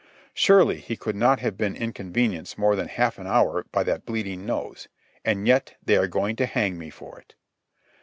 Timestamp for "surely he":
0.33-0.97